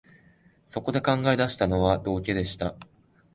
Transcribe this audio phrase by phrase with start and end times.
[0.65, 2.75] そこで考え出したのは、道化でした